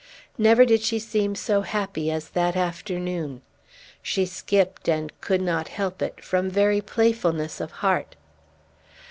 [0.39, 3.43] Never did she seem so happy as that afternoon.
[4.01, 8.15] She skipt, and could not help it, from very playfulness of heart.